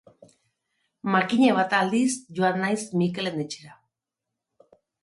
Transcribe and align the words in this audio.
Makina 1.17 1.51
bat 1.59 1.75
aldiz 1.81 2.09
joan 2.41 2.59
naiz 2.65 2.81
Mikelen 3.03 3.41
etxera. 3.47 3.79